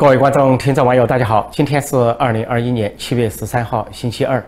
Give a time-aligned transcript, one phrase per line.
[0.00, 1.50] 各位观众、听众、网友，大家好！
[1.52, 4.42] 今天是二零二一年七月十三号，星期二。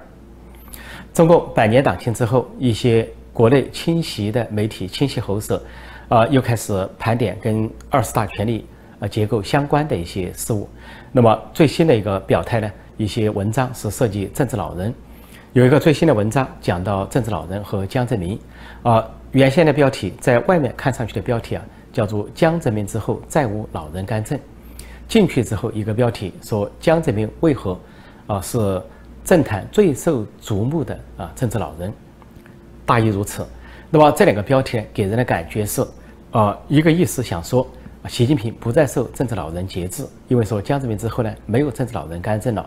[1.12, 5.62] 中共百年党庆之后，一些国内侵袭的媒体、侵袭喉舌，
[6.08, 8.66] 啊，又开始盘点跟二十大权力
[8.98, 10.66] 呃结构相关的一些事物。
[11.12, 14.94] 那么最新的一个表态呢，一些文章是涉及政治老人。
[15.52, 18.40] 有一个最新的文章讲到政治老人和江泽民，
[18.82, 21.62] 啊，原先的标题在外面看上去的标题啊，
[21.92, 24.40] 叫做“江泽民之后再无老人干政”。
[25.12, 27.78] 进去之后，一个标题说江泽民为何
[28.26, 28.82] 啊是
[29.22, 31.92] 政坛最受瞩目的啊政治老人，
[32.86, 33.46] 大意如此。
[33.90, 35.86] 那么这两个标题给人的感觉是
[36.30, 37.66] 啊，一个意思想说
[38.08, 42.64] 习近平不再受政治老人节制，因为说江泽民之后呢没有政治老人干政了；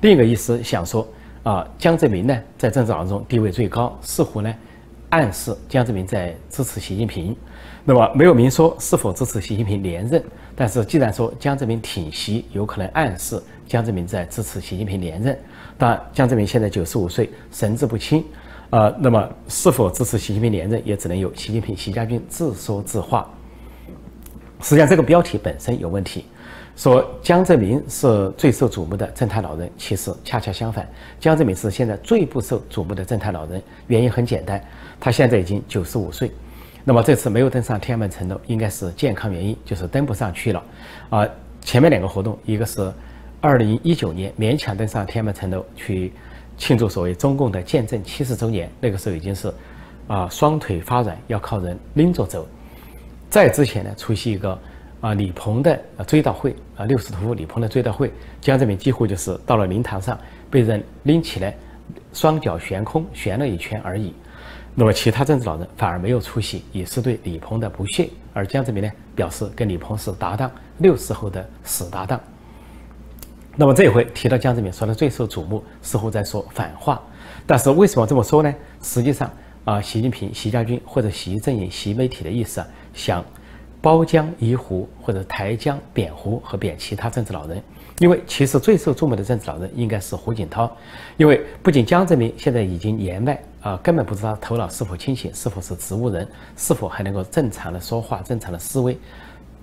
[0.00, 1.06] 另一个意思想说
[1.42, 4.50] 啊江泽民呢在政治老人中地位最高，似乎呢
[5.10, 7.36] 暗示江泽民在支持习近平。
[7.84, 10.24] 那么没有明说是否支持习近平连任，
[10.54, 15.38] 但是既然说江泽民挺习，有可能暗示江泽民在支持习近平连任。
[15.78, 18.24] 当然，江泽民现在九十五岁，神志不清，
[18.70, 23.28] 呃，那么是否支持习近平连任，也只能由习近平、习家军自说自话。
[24.60, 26.26] 实际上，这个标题本身有问题，
[26.76, 30.86] 说江泽民是最受瞩目的政坛老人，其实恰恰相反，
[31.18, 33.60] 江泽民是现在最不受瞩目的政坛老人。
[33.88, 34.62] 原因很简单，
[35.00, 36.30] 他现在已经九十五岁。
[36.84, 40.62] 那么这次没有登上天安门城楼，应该是健康原因，就是登不上去了。
[41.10, 41.28] 啊，
[41.60, 42.92] 前面两个活动，一个是
[43.40, 46.12] 二零一九年勉强登上天安门城楼去
[46.56, 49.52] 庆祝所谓中共的建政七十周年，那个时候已经是
[50.08, 52.46] 啊双腿发软，要靠人拎着走。
[53.30, 54.58] 在之前呢，出席一个
[55.00, 60.18] 啊李鹏的追悼会啊六十屠李鹏的追悼会，江泽民几乎就是到了灵堂上
[60.50, 61.56] 被人拎起来，
[62.12, 64.12] 双脚悬空悬了一圈而已。
[64.74, 68.08] 那么其他政治老人反而没有出席，也是对李鹏的不屑。
[68.32, 72.18] 而江泽民呢，表示跟李鹏是搭档，六十后的死搭档。
[73.54, 77.02] 那么这回提到江泽民说的最受瞩目，似乎在说反话。
[77.46, 78.54] 但是为什么这么说呢？
[78.80, 79.30] 实际上
[79.66, 83.22] 啊，习近平、习家军或者习阵营、习媒体的意思啊，想
[83.82, 87.62] 包江移湖或者抬江贬湖和贬其他政治老人。
[87.98, 90.74] 因为其实最受注目的政治老人应该是胡锦涛，
[91.18, 98.98] 因为不仅江泽民现在已经年迈啊，根本不知道头脑是否清醒，是否是植物人，是否还能够正常的说话、正常的思维，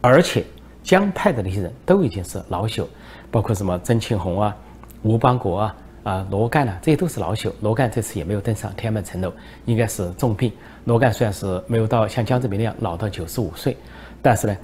[0.02, 0.44] 而且
[0.84, 2.86] 江派的那些人都已经是老朽，
[3.30, 4.56] 包括什么曾庆红啊、
[5.04, 7.52] 吴邦国啊、啊罗干啊，这些都是老朽。
[7.62, 9.32] 罗干这次也没有登上天安门城楼，
[9.66, 10.52] 应该是重病。
[10.86, 13.76] 罗干虽然是没有到像江泽民那样老到九十五岁，
[14.22, 14.58] 但是呢，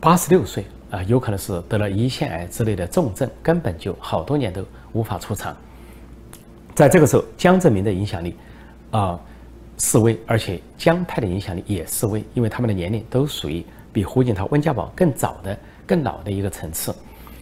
[0.00, 0.64] 八十六岁。
[0.90, 4.60] 啊，有可能是得了胰腺癌之类的重症，根本就好多年都
[4.90, 5.56] 无法出场。
[6.80, 8.34] 在这个时候，江泽民的影响力
[8.90, 9.20] 啊
[9.76, 15.54] 示威，而且江派的影响力也示威，因为他们的年龄都属于比胡锦涛、温家宝更早的、
[15.86, 16.90] 更老的一个层次。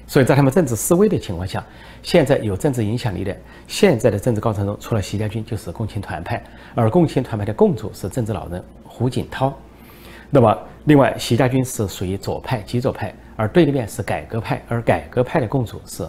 [0.09, 1.65] 所以在他们政治示威的情况下，
[2.03, 3.37] 现在有政治影响力的
[3.69, 6.43] 现在的政治高层中，除了习家军，就是共青团派，
[6.75, 9.57] 而共青团派的共主是政治老人胡锦涛。
[10.31, 13.15] 那么，另外，习家军是属于左派、极左派。
[13.37, 16.05] 而对立面是改革派，而改革派的共主是，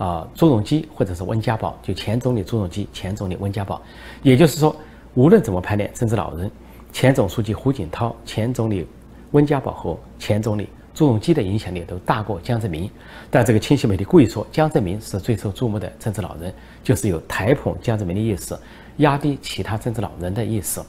[0.00, 3.82] 啊，朱镕基或者是温家宝，就前总理朱镕基、前总理温家宝。
[4.22, 4.74] 也就是说，
[5.12, 6.50] 无论怎么排列政治老人，
[6.90, 8.86] 前总书记胡锦涛、前总理
[9.32, 12.90] 温家宝和前总理朱镕基的影响力都大过江泽民。
[13.30, 16.50] 但这个清晰媒体故意说江泽民是最受注目的政治老人，
[16.82, 18.58] 就是有抬捧江泽民的意思，
[18.96, 20.82] 压低其他政治老人的意思。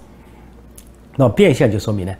[1.17, 2.15] 那变相就说明呢，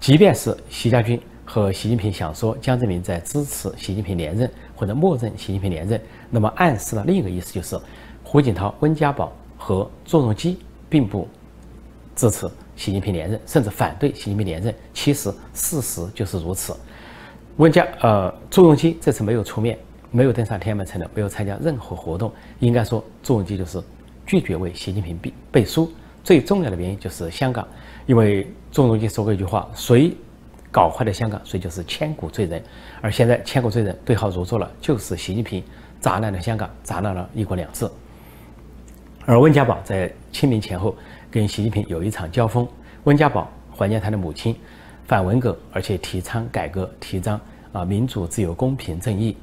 [0.00, 1.20] 即便是习家军。
[1.54, 7.78] 和习近平想说江泽民在支持习近平连任或者默认习近平连任，那么暗示了另一个意思，就是
[8.24, 10.56] 胡锦涛、温家宝和朱镕基
[10.88, 11.28] 并不
[12.16, 14.74] 支持习近平连任，甚至反对习近平连任。
[14.94, 16.74] 其实事实就是如此。
[17.58, 19.78] 温家呃朱镕基这次没有出面，
[20.10, 22.32] 没有登上天安门城楼，没有参加任何活动。
[22.60, 23.78] 应该说朱镕基就是
[24.24, 25.92] 拒绝为习近平背背书。
[26.24, 27.68] 最重要的原因就是香港，
[28.06, 30.16] 因为朱镕基说过一句话：谁。
[30.72, 32.60] 搞坏了香港，所以就是千古罪人。
[33.00, 35.62] 而现在千古罪人对号入座了，就是习近平
[36.00, 37.88] 砸烂了香港，砸烂了一国两制。
[39.24, 40.96] 而温家宝在清明前后
[41.30, 42.66] 跟习近平有一场交锋。
[43.04, 44.56] 温家宝怀念他的母亲，
[45.06, 47.40] 反文革，而且提倡改革，提倡
[47.72, 49.36] 啊民主、自由、公平、正义。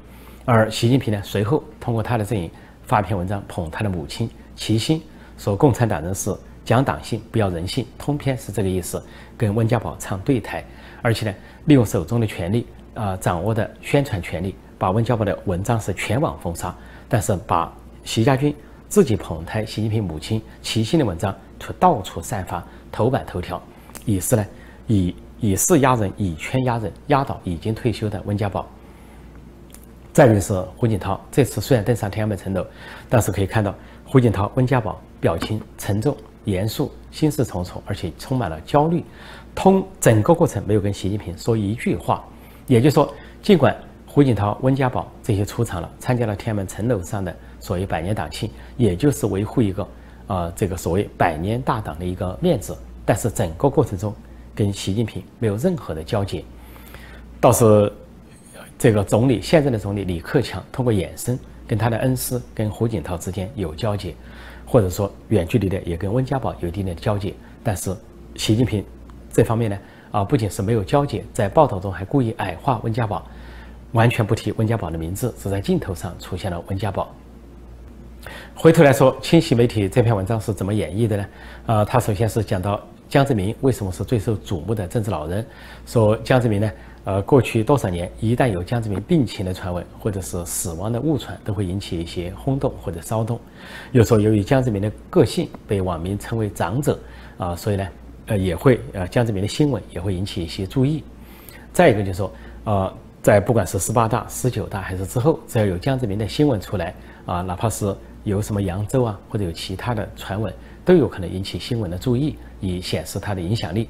[0.44, 2.50] 而习近平呢，随后通过他的阵营
[2.82, 5.00] 发篇文章捧他的母亲，齐心
[5.38, 6.34] 说共产党人是
[6.64, 9.02] 讲党性，不要人性，通篇是这个意思，
[9.38, 10.64] 跟温家宝唱对台。
[11.02, 11.34] 而且呢，
[11.66, 16.74] 利用手中的权力啊，掌握的宣传权力，把温家宝的文章是全网封杀。
[17.08, 17.72] 但是把
[18.04, 18.54] 习家军
[18.88, 23.60] 自己捧台习近平母亲齐心的文章，却到处散发，头版头条，
[24.04, 24.46] 以是呢，
[24.86, 28.66] 以以势压人，以权压人，压倒已经退休的温家宝。
[30.12, 32.66] 再就是胡锦涛这次虽然登上天安门城楼，
[33.08, 33.74] 但是可以看到
[34.04, 39.04] 胡锦涛、温家宝表情沉重、严肃、心事重重，而且充满了焦虑。
[39.54, 42.24] 通整个过程没有跟习近平说一句话，
[42.66, 43.76] 也就是说，尽管
[44.06, 49.88] 胡锦涛、温家宝这些出场了，参加了天安门城楼上的所谓百年党庆，也就是维护一个
[50.26, 54.14] 啊这个所谓百年大党的一个面子，但是整个过程中
[54.54, 56.44] 跟习近平没有任何的交接，
[57.40, 57.92] 倒是。
[58.78, 61.38] 这个总理现任的总理李克强通过眼神
[61.70, 64.12] 跟他的恩师跟胡锦涛之间有交接，
[64.66, 67.32] 或者说远距离的也跟温家宝有一定的交接。
[67.62, 67.96] 但是
[68.34, 68.84] 习近平
[69.32, 69.78] 这方面呢，
[70.10, 73.24] 啊不仅是没有交接，在报道中还故意矮化温家宝，
[73.92, 77.14] 完全不提温家宝的名字，只在镜头上出现了温家宝。
[78.56, 81.26] 回头来说，清晰媒体这篇文章是怎么演绎的呢？
[81.66, 82.80] 啊，他首先是讲到
[83.10, 85.44] 江泽民为什么是最受瞩目的政治老人，
[85.84, 86.70] 说江泽民呢。
[87.02, 93.40] 呃，过去多少年，一旦有江泽民病情的传闻，或者是死亡的误传，都会引起一些轰动或者骚动。
[93.90, 97.00] 有时候，由于江泽民的个性被网民称为长者，
[97.38, 97.88] 啊，所以呢，
[98.26, 101.02] 呃，也会呃，江泽民的新闻也会引起一些注意。
[101.72, 102.30] 再一个就是说，
[102.64, 110.52] 呃，在不管是十八大、十九大还是之后，只要有江泽民的新闻出来，啊，哪怕是有什么扬州啊，或者有其他的传闻，
[110.90, 113.88] 都有可能引起新闻的注意，以显示他的影响力，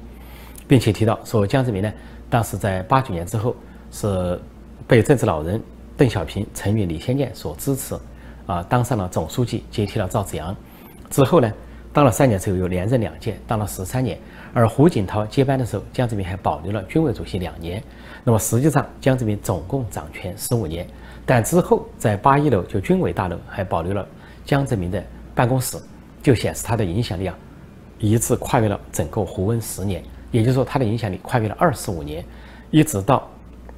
[0.67, 1.91] 并且提到说江泽民呢。
[2.29, 3.55] 当时在八九年之后，
[3.89, 4.39] 是
[4.87, 5.59] 被政治老人
[5.97, 7.97] 邓小平、陈云、李先念所支持，
[8.45, 10.55] 啊，当上了总书记，接替了赵紫阳。
[11.09, 11.51] 之后呢，
[11.91, 14.15] 当了三年之后又连任两届，当了十三年。
[14.53, 17.81] 而胡锦涛接班的时候，江泽民还保留了军委主席两年。
[18.23, 20.85] 那么实际上，江泽民总共掌权十五年。
[21.25, 24.07] 但之后在八一楼就军委大楼还保留了
[24.45, 25.03] 江泽民的
[25.33, 25.79] 办公室，
[26.21, 27.35] 就显示他的影响力啊，
[27.99, 30.03] 一次跨越了整个胡温十年。
[30.31, 32.23] 也就是说，他的影响力跨越了二十五年，
[32.69, 33.29] 一直到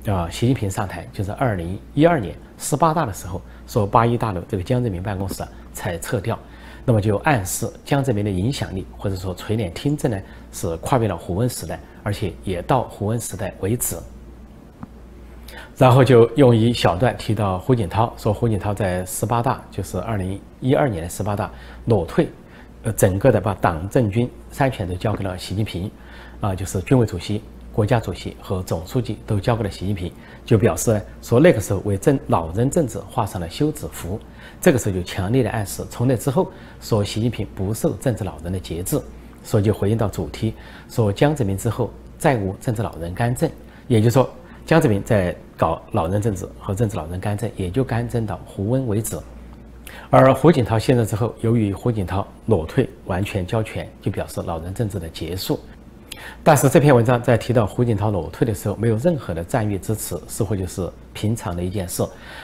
[0.05, 6.37] 啊，习近平上台，就是二零一二年十八大的时候，说八一大楼这个江泽民办公室啊才撤掉，
[6.85, 13.97] 那么就暗示江泽民的影响力或者说垂帘听政呢，是跨越了胡温时代，而且也到胡温时代为止。
[15.77, 21.51] 然后就用一小段提到胡锦涛，说胡锦涛在十八大，就是二零一二年的十八大
[21.85, 22.29] 裸退，
[22.83, 25.89] 呃，整个的把党政军三权都交给了习近平。
[26.41, 27.41] 啊，就是军委主席、
[27.71, 30.11] 国家主席和总书记都交给了习近平，
[30.45, 34.19] 就表示说那个时候为政老人政治画上了休止符。
[34.59, 39.01] 这个时候就强烈的暗示，从那之后说习近平不受政治老人的节制，
[39.41, 40.53] 所以就回应到主题，
[40.89, 43.49] 说江泽民之后再无政治老人干政，
[43.87, 44.29] 也就是说
[44.65, 49.17] 江泽民在搞老人政治和政治老人干政，也就干政到胡温为止。
[50.09, 55.59] 而胡锦涛卸任之后，由于胡锦涛裸退完全交权，就表示老人政治的结束。
[56.41, 62.01] 但是这篇文章在提到胡锦涛裸退的时候，没有任何的赞誉支持，似乎就是平常的一件事。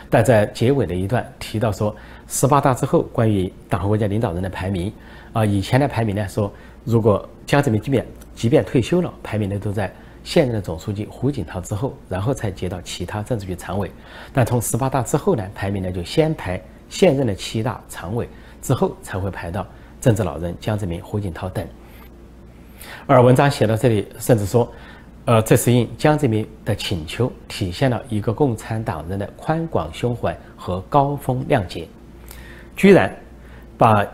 [0.10, 1.96] 但在结尾的一段提到说，
[2.28, 4.92] 十八大之后关于党和国家领导人的排名，
[5.32, 6.52] 啊，以前的排名呢说，
[6.84, 8.06] 如果江泽民即便
[8.36, 9.94] 即便退休了，排名呢都在
[10.24, 13.92] 现任的总书记胡锦涛之后，然后才接到其他政治局常委。
[14.34, 18.28] 但从十八大之后呢，排名呢就先排现任的七大常委，
[18.62, 19.66] 之后才会排到
[20.02, 21.66] 政治老人江泽民、胡锦涛等。
[23.08, 24.72] 而文章写到这里，甚至说，
[25.26, 31.88] 呃，这是应江泽民的请求，体现了一个共产党人的宽广胸怀和高风亮节。
[32.76, 33.14] 居然
[33.78, 34.06] 把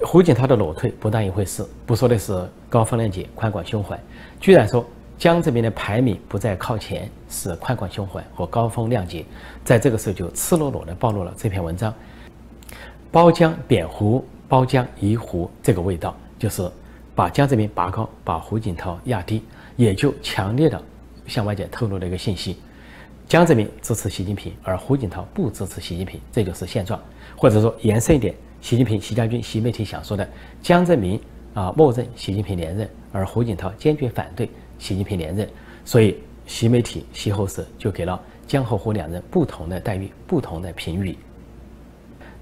[0.00, 3.98] 胡锦涛的裸退不当一回事，不说的是高风亮节、宽广胸怀，
[4.40, 4.84] 居然说
[5.18, 9.24] 江泽民的排名不再靠前是宽广胸怀和高风亮节，
[9.64, 11.92] 在这个时候就赤裸裸地暴露了这篇文章
[13.10, 16.70] 包江贬胡、包江移胡这个味道，就是。
[17.14, 19.42] 把江泽民拔高，把胡锦涛压低，
[19.74, 20.78] 也就强烈的
[21.26, 22.58] 向外界透露了一个信息：
[23.26, 27.00] 江泽民支持习近平，而胡锦涛不支持习近平，这就是现状。
[27.34, 30.28] 或者说延伸一点，习近平、习将军、习媒体想说的，
[30.60, 31.18] 江泽民
[31.54, 35.48] 啊默认习近平连任，而胡锦涛坚决反对习近平连任，
[35.84, 36.16] 所以
[36.46, 41.16] 习媒体、习后社就给了江和胡两人不同的待遇、不同的评语。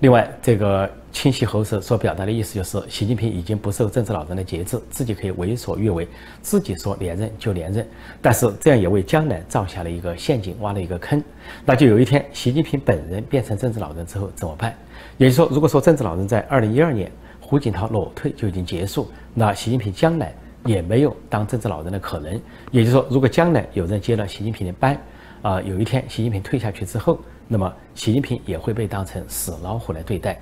[0.00, 6.07] 另外，这个清晰喉舌所表达的意思就是，习近平已经不受政治老人的节制，自己可以为所欲为，
[6.43, 7.87] 自己说连任就连任。
[8.21, 11.23] 但是这样也为将来造下了一个陷阱，挖了一个坑。
[11.64, 14.76] 那就有一天，习近平本人变成政治老人之后怎么办？
[15.17, 17.11] 也就是说，如果说政治老人在二零一二年
[17.41, 22.33] 胡锦涛裸退就已经结束，那习近平将来也没有当政治老人的可能。
[22.71, 24.99] 也就是说，如果将来有人接了习近平的班，
[25.42, 27.18] 啊，有一天习近平退下去之后。
[27.47, 30.40] 那么，习近平也会被当成死老虎来对待。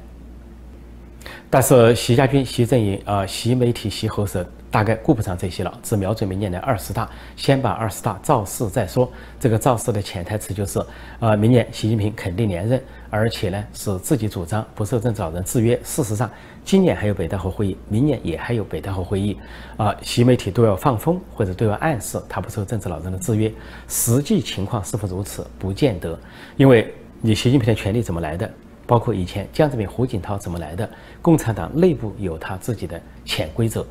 [1.51, 9.11] 但是习家军、习阵营啊、习媒体、习喉舌大概顾不上这些了，只瞄准明年的二十大，先把二十大造势再说。
[9.39, 10.81] 这个造势的潜台词就是，
[11.21, 15.79] 呃，明年习近平肯定连任，而且呢是自己主张，不受政治老人制约。
[15.85, 16.31] 事实上，
[16.65, 19.37] 今年还有北戴河会议，明年也还有北戴河会议，
[19.77, 23.53] 啊，习媒体都要放风或者都要暗示他不受政治老人的制约。
[23.89, 26.19] 实际情况是否如此，不见得，
[26.57, 28.51] 因为你习近平的权力怎么来的？
[28.87, 30.89] 包括以前江泽民、胡锦涛怎么来的？
[31.21, 33.87] 共产党内部有他自己的潜规则。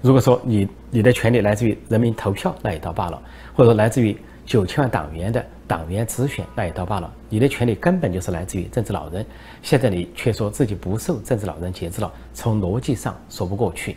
[0.00, 3.22] 如果说你你的权利来自于人民投票，那也倒罢了；
[3.54, 7.08] 或者说来自于九千万党员的党员直选，那也倒罢了。
[7.28, 9.24] 你的权利根本就是来自于政治老人。
[9.62, 13.96] 现在你却说自己不受政治老人节制了，从逻辑上说不过去。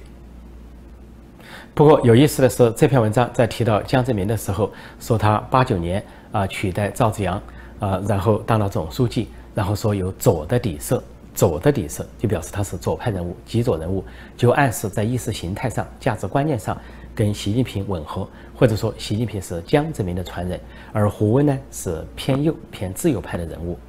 [1.74, 7.42] 不过有意思的是，这篇文章在提到江泽民的时候，说他八九年啊取代赵紫阳
[7.80, 9.28] 啊，然后当了总书记。
[9.56, 11.02] 然后说有左的底色，
[11.34, 14.04] 左的底色就表示他是左派人物、极左人物，
[14.38, 16.78] 就暗示在意识形态上、价值观念上
[17.16, 20.60] 跟习近平吻合，或者说习近平是江泽民的传人，
[20.92, 23.80] 而胡温呢是偏右、偏自由派的人物。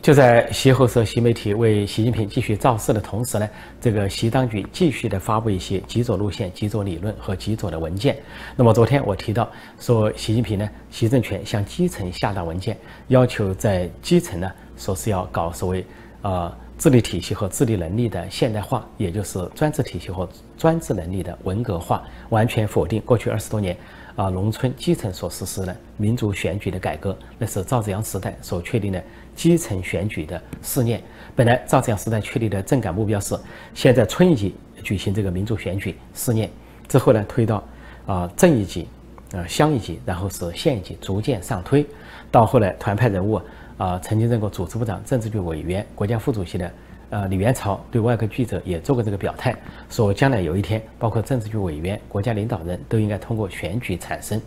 [0.00, 3.48] 就在习后社、习媒体为习近平继续造势的同时呢，
[3.80, 8.16] 这个习当局继续的发布一些极左路线、极左理论和极左的文件。
[8.56, 12.78] 那么昨天我提到说，习近平呢，习政权向基层下达文件，
[13.08, 15.84] 要求在基层呢，说是要搞所谓
[16.22, 20.26] 呃治理体系和治理能力的现代化，也就是专制体系和
[20.56, 23.76] 专制能力的文革化，完全否定过去二十多年。
[24.18, 29.00] 啊，农村基层所实施的民主选举的改革，那是赵紫阳时代所确定的
[29.38, 31.00] 基层选举的试验。
[31.36, 33.38] 本来赵紫阳时代确立的政改目标是，
[33.72, 34.52] 先在村一级
[34.82, 36.50] 举行这个民主选举试验，
[36.88, 37.62] 之后呢推到
[38.04, 38.88] 啊镇一级，
[39.32, 41.86] 啊乡一级，然后是县一级，逐渐上推。
[42.32, 43.40] 到后来团派人物
[43.76, 46.68] 啊，曾经任过组织部长、政治局委员、国家副主席的。
[47.10, 49.56] 呃，李元朝对外国记者也做过这个表态，
[49.88, 54.38] 说将来有一天，包括政治局委员、国家领导人都应该通过选举产生。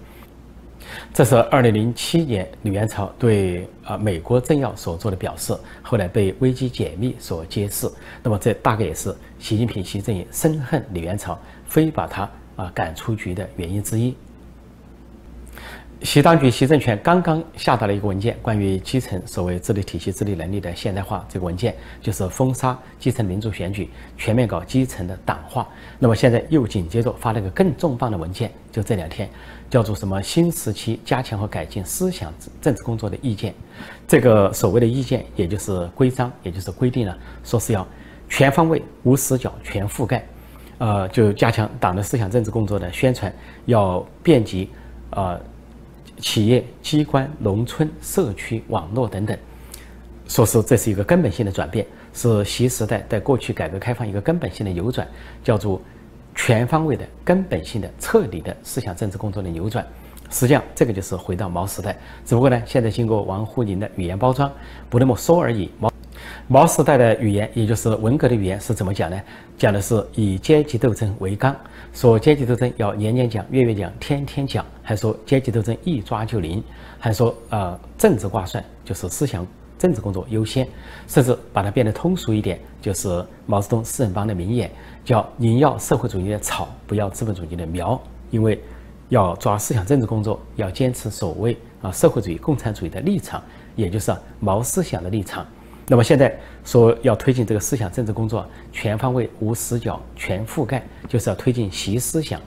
[1.14, 7.90] 这是二零零七年李元朝对啊美国政要所做的表示，后来被危机解密所揭示。
[8.24, 14.16] 那么这大概也是习近平习政也深恨李元朝，非把他啊赶出局的原因之一。
[16.04, 21.24] 习当局、习政权刚刚下达了一个文件，关于基层所谓治理体系、治理能力的现代化。
[21.30, 25.68] 这个文件就是封杀基层民主选举，全面搞基层的党化。
[26.00, 29.30] 那么现在又紧接着发了个更重磅的文件，就这两天，
[29.70, 33.54] 叫做什么新时期加强和改进思想政治工作的意见。
[34.08, 37.88] 这个所谓的意见，也就是规章，也就是规定了，说是要
[38.28, 40.28] 全方位、无死角、全覆盖，
[40.80, 43.32] 呃，就加强党的思想政治工作的宣传，
[43.68, 44.68] 要遍及，
[45.12, 45.40] 呃。
[46.22, 49.38] 企业、机关、农村、社区、网络等等，
[50.28, 55.06] 说是这是一个根本性的转变，是习时代在过去改革开放一个根本性的扭转，
[55.44, 55.82] 叫做
[56.36, 59.86] 全方位的、根本性的、彻底的思想政治工作的扭转。
[60.30, 64.50] 实际上，这个就是回到毛时代，只不过呢，现在经过王沪宁的语言包装，
[64.90, 65.70] 不那么说而已。
[65.78, 65.92] 毛
[66.52, 69.18] 毛时代的语言，也就是文革的语言是怎么讲呢？
[69.58, 71.56] 讲的是以阶级斗争为纲。
[71.94, 76.62] 说阶级斗争要年年讲、月月讲、天天讲，还说阶级斗争一抓就灵，
[77.00, 79.48] 还说呃政治挂帅就是思想
[79.80, 80.68] 政治工作优先，
[81.08, 84.70] 甚至把它变得通俗一点，就是毛泽东四人帮的名言，
[85.06, 87.98] 叫宁要社会主义的草，不要资本主义的苗，
[88.30, 88.62] 因为
[89.08, 93.42] 要抓思想政治工作，要坚持所谓啊社会主义共产主义的立场，
[93.78, 95.48] 也就是毛思想的立场。
[95.88, 96.34] 那么现在
[96.64, 102.40] 说要推进这个思想政治工作全方位、无死角、全覆盖，就是要推进习思想。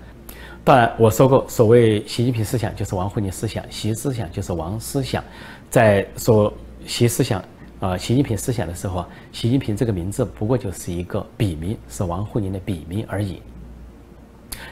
[0.62, 5.23] 当然，我说过，所谓习近平思想就是王沪宁思想，习思想就是王思想。
[5.69, 6.50] 在说
[6.87, 7.45] 习思想
[7.81, 13.43] 啊，习近平思想的时候，习近平这个名字不过就是一个笔名，是王沪宁的笔名而已。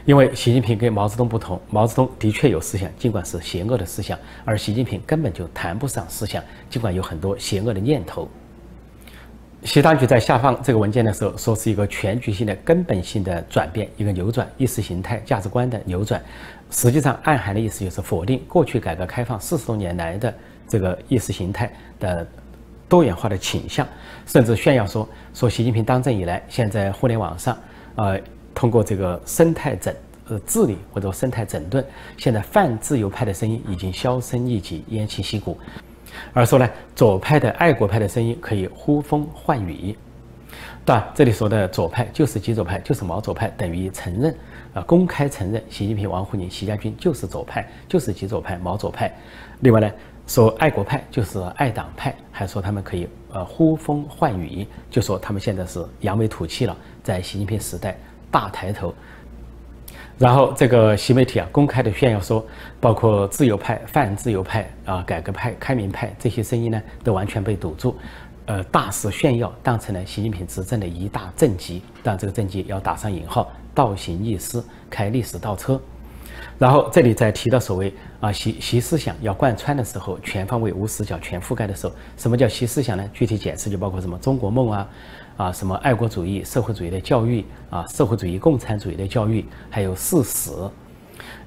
[0.07, 8.26] 因为习近平跟毛泽东不同，毛泽东的确有思想，尽管是邪恶的思想，而习近平根本就谈不上思想，尽管有很多邪恶的念头。
[9.64, 16.21] 习当局在下放这个文件的时候，说是一个全局性的、根本性的转变，一个扭转意识形态、价值观的扭转。
[16.71, 20.35] 实际上，暗含的意思就是否定过去改革开放四十多年来的
[20.66, 22.26] 这个意识形态的
[22.88, 23.87] 多元化的倾向，
[24.26, 27.57] 甚至炫耀说，说习近平当政以来，现在互联网上，
[27.95, 28.19] 呃，
[28.54, 29.95] 通过这个生态整
[30.28, 31.85] 呃治理或者生态整顿，
[32.16, 35.57] 现在泛自由派的声音已经销声匿迹、偃旗息鼓。
[36.33, 39.97] 而说呢，左派的爱国派的声音可以呼风唤雨。
[40.85, 44.35] 当然，这里说的左派就是极左派，就是毛左派，等于承认
[44.75, 49.12] 啊，公开承认习近平、王沪宁、习家军就是左派，就是极左派、毛左派。
[49.61, 49.90] 另外呢，
[50.26, 57.97] 说爱国派就是爱党派，还说他们可以呃呼风唤雨，就说他们现在是扬眉吐气了，在习近平时代
[58.31, 58.92] 大抬头。
[60.22, 62.46] 然后这个习媒体啊，公开的炫耀说，
[62.80, 67.96] 包括自由派、泛自由派啊、改革派、开明派这些声音呢，都完全被堵住。
[68.46, 75.80] 呃，大肆炫耀，当成了习近平执政的一大政绩，但这个政绩要打上引号，倒行逆施，开历史倒车。
[76.56, 83.10] 然后这里再提到所谓啊习习思想要贯穿的时候，全方位无死角全覆盖的时候，什么叫习思想呢？
[83.12, 84.88] 具体解释就包括什么中国梦啊，
[85.36, 90.50] 啊什么爱国主义、社会主义的教育啊，社会主义、共产主义的教育，还有四史，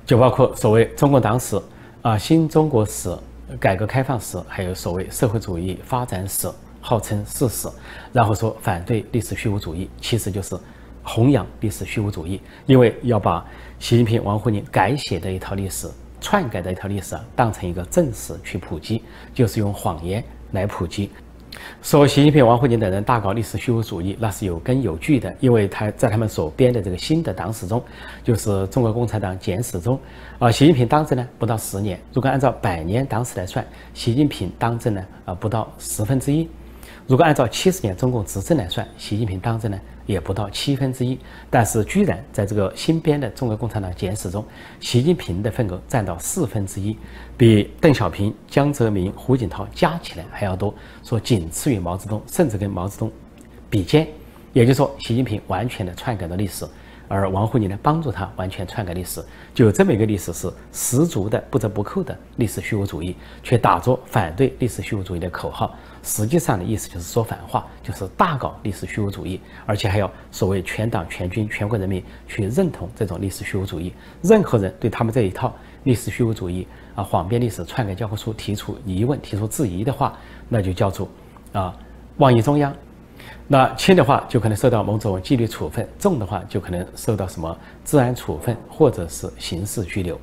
[0.06, 1.62] 就包括所谓中国党史
[2.02, 3.16] 啊、新中国史、
[3.60, 6.50] 改革开放史，还有所谓社会主义发展史。
[6.88, 7.68] 号称四史，
[8.14, 10.56] 然后说反对历史虚无主义，其实就是
[11.02, 13.44] 弘扬历史虚无主义，因为要把
[13.80, 15.90] 习近平、王沪宁改写的一套历史、
[16.22, 19.02] 篡改的一套历史，当成一个正史去普及，
[19.34, 21.10] 就是用谎言来普及。
[21.82, 27.82] 说习近平、王沪宁等人大搞历史虚无主义，那是有根有据的，因为他在他们所编的这个新的党史中，
[28.24, 30.00] 就是中国共产党简史中，
[30.40, 36.50] 啊，习近平当政呢不到十年，如果按照百年党史来算，习近平当政呢啊不到十分之一。
[37.08, 41.18] 如果按照七十年中共执政来算，习近平当政呢也不到七分之一，
[41.50, 44.46] 但是居然在这个新编的中国共产党简史中，
[44.80, 46.96] 习近平的份额占到四分之一，
[47.38, 53.12] 比邓小平、江泽民、胡锦涛加起来还要多，说仅次于毛泽东，甚至跟毛泽东
[53.70, 54.08] 比肩。
[54.54, 56.66] 也就是说，习近平完全的篡改了历史。
[57.08, 73.94] 而王沪宁呢，帮助他完全篡改历史，就有这么一个历史是十足的不折不扣的历史虚无主义，却打着反对历史虚无主义的口号，实际上的意思就是说反话，就是大搞历史虚无主义，而且还要所谓全党全军全国人民去认同这种历史虚无主义。
[74.22, 80.18] 任何人对他们这一套历史虚无主义啊谎编历史、篡改教科书提出疑问、提出质疑的话，
[80.50, 81.08] 那就叫做
[81.54, 81.76] 啊
[82.18, 82.74] 妄议中央。
[83.48, 90.20] 那轻的话就可能受到某种纪律处分，重的话就可能受到什么治安处分或者是刑事拘留。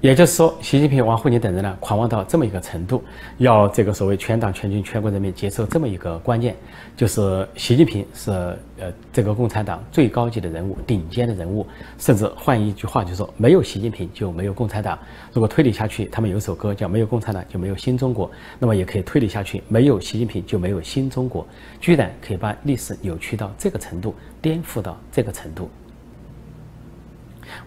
[0.00, 3.04] 也就是说，习近平、王沪宁等人呢，狂妄到这么一个程度，
[3.38, 6.56] 要这个所谓全党全军全国人民接受这么一个观念，
[6.96, 11.64] 就是习近平是呃这个共产党最高级的人物、顶尖的人物，
[11.98, 14.98] 甚至换一句话，就是说没有习近平就没有共产党。
[15.32, 21.46] 如果推理下去，他们有首歌叫“没有共产党就没有新中国”，那么也可以推理下去，没有习近平就没有新中国。
[21.80, 25.70] 居然可以把历史扭曲到这个程度，颠覆到这个程度。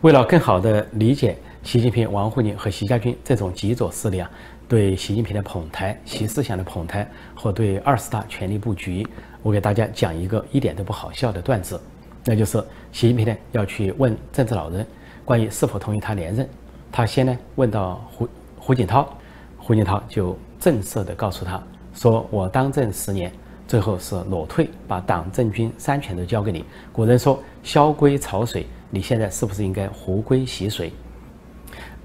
[0.01, 1.37] 为了更好的理解。
[1.65, 4.29] 习近平、王沪宁和习家军这种极左势力啊，
[4.67, 9.05] 对习近平的捧台、习思想的捧台和对二十大权力布局，
[9.41, 11.81] 我给大家讲一个一点都不好笑的段子，
[12.23, 14.85] 那就是习近平呢要去问政治老人
[15.25, 16.47] 关于是否同意他连任，
[16.91, 19.17] 他先呢问到胡胡锦涛，
[19.57, 21.61] 胡锦涛就正色的告诉他
[21.95, 23.31] 说：“我当政十年，
[23.67, 26.63] 最后是裸退，把党政军三权都交给你。
[26.93, 30.93] 古人说萧规曹水，你现在是不是应该胡归习水？”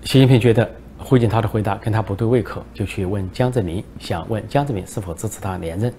[0.03, 5.93] 习近平觉得胡锦涛的回答跟他不对胃口，就去问江泽民，想问江泽民是否支持他连任。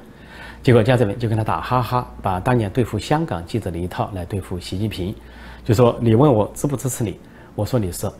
[0.63, 5.15] 结果江泽民就跟他打哈哈，把当年对付香港记者的一套来对付习近平，
[5.63, 7.19] 就说你问我支不支持你，
[7.55, 8.11] 我说你是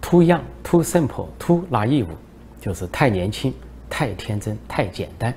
[0.00, 2.06] too young, too simple, too naive，
[2.60, 3.54] 就是太年轻、
[3.88, 5.32] 太天真、太简单。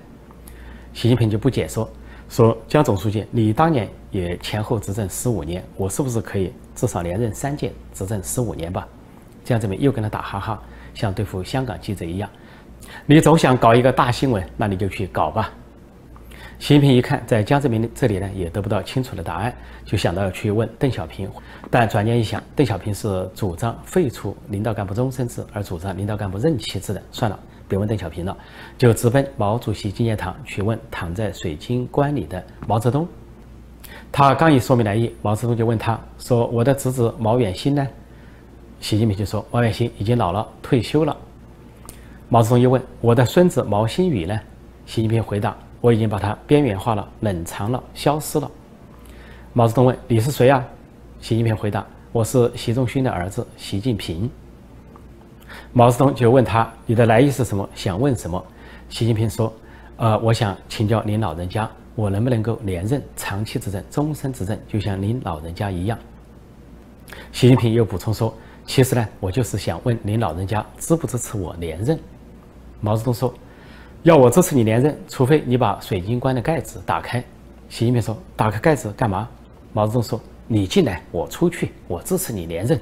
[0.93, 1.87] 习近平就不解说，
[2.27, 8.87] 说江总书记，你当年也前后执政十五年，我是不是可以至少连任三届，执政十五年吧？
[9.51, 12.29] 江泽民又跟他打哈哈，像对付香港记者一样。
[13.05, 15.51] 你总想搞一个大新闻，那你就去搞吧。
[16.57, 21.29] 习近平一看，在江泽民这里呢也得不到清楚的答案，就想到要去问邓小平。
[21.69, 27.37] 但转念一想，邓小平是主张废除领导干部终身制，而主张领导干部任期制的，算了，
[27.67, 28.37] 别问邓小平了，
[28.77, 33.05] 就直奔毛主席纪念堂去问躺在水晶棺里的毛泽东。
[34.13, 37.85] 他刚一说明来意，毛泽东就问他说：“我的侄子毛远新呢？”
[38.81, 41.15] 习近平就说：“毛远新已经老了，退休了。”
[42.27, 44.37] 毛泽东又问：“我的孙子毛新宇呢？”
[44.87, 48.49] 习近平回答：“我已经把他边缘化了，冷藏了，消失了。”
[49.53, 50.65] 毛泽东问：“你是谁啊？”
[51.21, 54.27] 习近平回答：“我是习仲勋的儿子，习近平。”
[55.71, 57.69] 毛泽东就问他：“你的来意是什么？
[57.75, 58.43] 想问什么？”
[58.89, 59.53] 习近平说
[59.97, 65.95] ：“呃，我想请教您老人家，我能不能够连任长期执政、终身执政，就像您老人家一样？”
[67.31, 68.33] 习近平又补充说。
[68.73, 71.99] 其实呢，我就是想问您老人家支不支持我连任。
[72.79, 73.33] 毛泽东说
[74.03, 77.21] ：“要我支持你连任，除非你把水晶棺的盖子打开。”
[77.67, 79.27] 习近平说：“打开盖子干嘛？”
[79.73, 82.79] 毛泽东说：“你进来，我出去，我支持你连任。”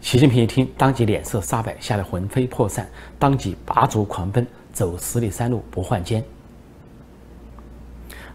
[0.00, 6.22] 习近平一听，当即脸色煞白，吓得魂飞魄散，当即拔足狂奔，走十里山路不换肩。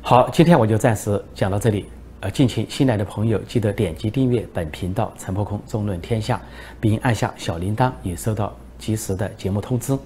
[0.01, 1.85] 好，今天我就暂时讲到这里。
[2.23, 6.41] 呃，敬请新来的朋友记得点击订阅本频道“陈破空纵论天下”，
[6.79, 9.97] 并按下小铃铛，以收到及时的节目通知。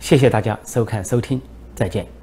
[0.00, 1.40] 谢谢大家收看收听，
[1.76, 2.19] 再见。